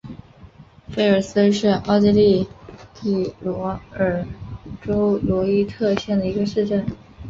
[0.89, 2.49] 菲尔斯是奥地利
[2.95, 4.25] 蒂罗尔
[4.81, 6.83] 州罗伊特县的一个市镇。